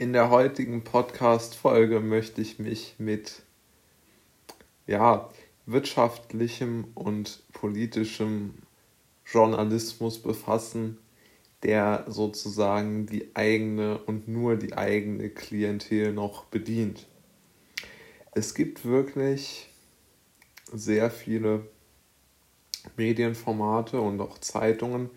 [0.00, 3.42] In der heutigen Podcast-Folge möchte ich mich mit
[4.86, 5.28] ja,
[5.66, 8.54] wirtschaftlichem und politischem
[9.26, 10.98] Journalismus befassen,
[11.64, 17.08] der sozusagen die eigene und nur die eigene Klientel noch bedient.
[18.36, 19.68] Es gibt wirklich
[20.72, 21.66] sehr viele
[22.96, 25.10] Medienformate und auch Zeitungen,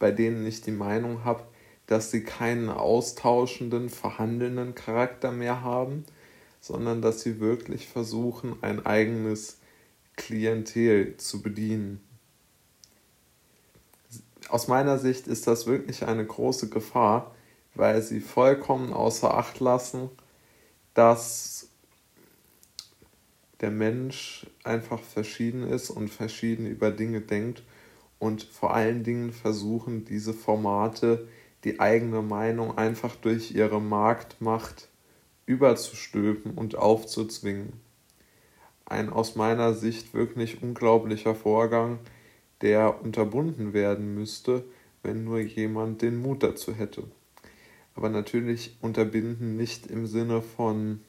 [0.00, 1.44] bei denen ich die Meinung habe,
[1.86, 6.04] dass sie keinen austauschenden, verhandelnden Charakter mehr haben,
[6.60, 9.58] sondern dass sie wirklich versuchen, ein eigenes
[10.16, 12.00] Klientel zu bedienen.
[14.48, 17.34] Aus meiner Sicht ist das wirklich eine große Gefahr,
[17.74, 20.08] weil sie vollkommen außer Acht lassen,
[20.94, 21.68] dass
[23.60, 27.62] der Mensch einfach verschieden ist und verschieden über Dinge denkt
[28.18, 31.28] und vor allen Dingen versuchen, diese Formate
[31.66, 34.88] die eigene Meinung einfach durch ihre Marktmacht
[35.46, 37.72] überzustülpen und aufzuzwingen.
[38.84, 41.98] Ein aus meiner Sicht wirklich unglaublicher Vorgang,
[42.60, 44.64] der unterbunden werden müsste,
[45.02, 47.02] wenn nur jemand den Mut dazu hätte.
[47.96, 51.00] Aber natürlich unterbinden nicht im Sinne von,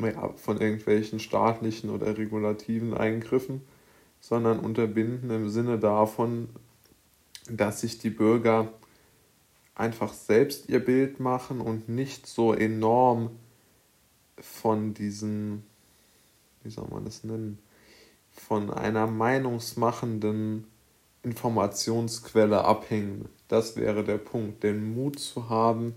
[0.00, 3.62] ja, von irgendwelchen staatlichen oder regulativen Eingriffen,
[4.20, 6.50] sondern unterbinden im Sinne davon,
[7.48, 8.72] dass sich die Bürger
[9.74, 13.30] einfach selbst ihr Bild machen und nicht so enorm
[14.38, 15.64] von diesen,
[16.62, 17.58] wie soll man das nennen,
[18.30, 20.66] von einer meinungsmachenden
[21.22, 23.28] Informationsquelle abhängen.
[23.48, 25.94] Das wäre der Punkt, den Mut zu haben,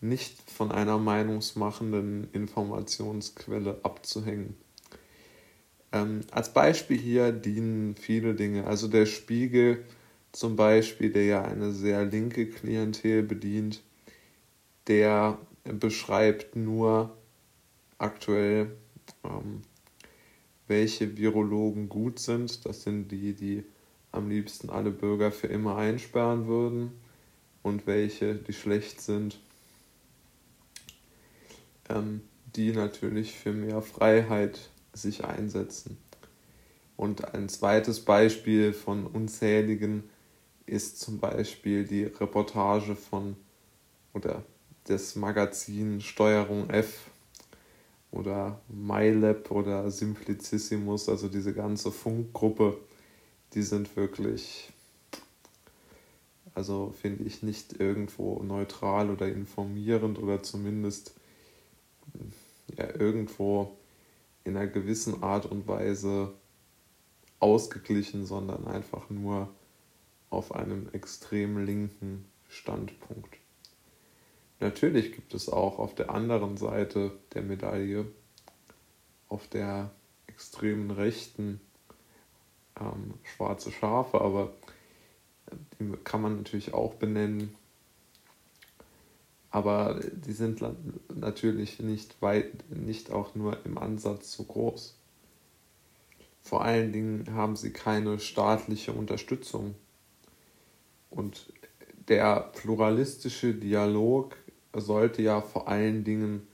[0.00, 4.56] nicht von einer meinungsmachenden Informationsquelle abzuhängen.
[5.92, 8.66] Ähm, als Beispiel hier dienen viele Dinge.
[8.66, 9.84] Also der Spiegel
[10.38, 13.82] zum Beispiel, der ja eine sehr linke Klientel bedient,
[14.86, 17.16] der beschreibt nur
[17.98, 18.70] aktuell,
[19.24, 19.62] ähm,
[20.68, 22.64] welche Virologen gut sind.
[22.64, 23.64] Das sind die, die
[24.12, 26.92] am liebsten alle Bürger für immer einsperren würden
[27.64, 29.40] und welche, die schlecht sind,
[31.88, 32.20] ähm,
[32.54, 35.98] die natürlich für mehr Freiheit sich einsetzen.
[36.96, 40.04] Und ein zweites Beispiel von unzähligen
[40.68, 43.36] ist zum Beispiel die Reportage von
[44.14, 44.44] oder
[44.84, 47.10] das Magazin Steuerung F
[48.10, 52.78] oder MyLab oder Simplicissimus, also diese ganze Funkgruppe,
[53.52, 54.72] die sind wirklich,
[56.54, 61.14] also finde ich nicht irgendwo neutral oder informierend oder zumindest
[62.76, 63.76] ja, irgendwo
[64.44, 66.32] in einer gewissen Art und Weise
[67.40, 69.48] ausgeglichen, sondern einfach nur
[70.30, 73.36] auf einem extrem linken Standpunkt.
[74.60, 78.06] Natürlich gibt es auch auf der anderen Seite der Medaille,
[79.28, 79.90] auf der
[80.26, 81.60] extremen rechten,
[82.80, 84.52] ähm, schwarze Schafe, aber
[85.78, 87.54] die kann man natürlich auch benennen.
[89.50, 90.62] Aber die sind
[91.14, 94.94] natürlich nicht weit, nicht auch nur im Ansatz so groß.
[96.42, 99.74] Vor allen Dingen haben sie keine staatliche Unterstützung
[101.18, 101.52] und
[102.08, 104.36] der pluralistische Dialog
[104.72, 106.46] sollte ja vor allen Dingen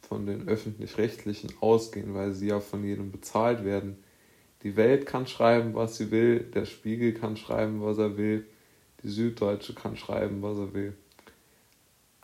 [0.00, 3.96] von den öffentlich-rechtlichen ausgehen, weil sie ja von jedem bezahlt werden.
[4.64, 8.44] Die Welt kann schreiben, was sie will, der Spiegel kann schreiben, was er will,
[9.04, 10.94] die Süddeutsche kann schreiben, was er will.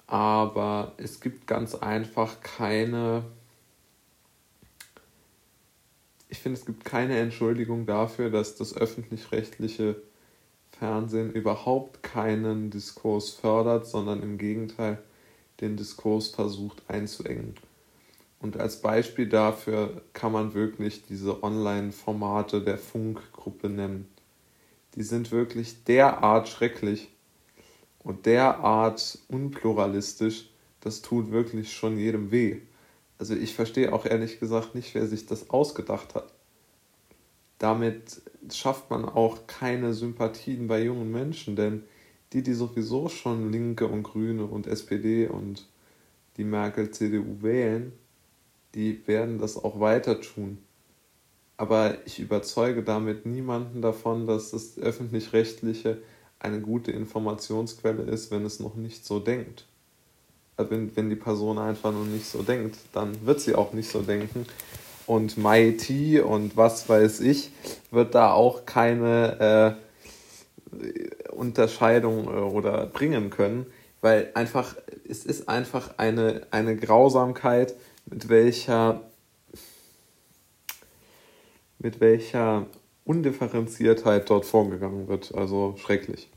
[0.08, 3.24] Aber es gibt ganz einfach keine,
[6.28, 10.02] ich finde, es gibt keine Entschuldigung dafür, dass das öffentlich-rechtliche
[10.78, 14.98] Fernsehen überhaupt keinen Diskurs fördert, sondern im Gegenteil
[15.60, 17.54] den Diskurs versucht einzuengen.
[18.40, 24.08] Und als Beispiel dafür kann man wirklich diese Online-Formate der Funkgruppe nennen.
[24.96, 27.08] Die sind wirklich derart schrecklich
[28.00, 30.50] und derart unpluralistisch,
[30.80, 32.60] das tut wirklich schon jedem weh.
[33.18, 36.34] Also ich verstehe auch ehrlich gesagt nicht, wer sich das ausgedacht hat
[37.64, 38.20] damit
[38.52, 41.84] schafft man auch keine Sympathien bei jungen Menschen, denn
[42.32, 45.66] die, die sowieso schon Linke und Grüne und SPD und
[46.36, 47.92] die Merkel-CDU wählen,
[48.74, 50.58] die werden das auch weiter tun.
[51.56, 55.98] Aber ich überzeuge damit niemanden davon, dass das öffentlich-rechtliche
[56.40, 59.66] eine gute Informationsquelle ist, wenn es noch nicht so denkt.
[60.56, 64.02] Wenn, wenn die Person einfach noch nicht so denkt, dann wird sie auch nicht so
[64.02, 64.46] denken
[65.06, 67.50] und MIT und was weiß ich,
[67.90, 69.76] wird da auch keine
[70.72, 73.66] äh, Unterscheidung äh, oder bringen können,
[74.00, 74.76] weil einfach,
[75.08, 77.74] es ist einfach eine, eine Grausamkeit,
[78.06, 79.00] mit welcher,
[81.78, 82.66] mit welcher
[83.04, 85.34] Undifferenziertheit dort vorgegangen wird.
[85.34, 86.28] Also schrecklich.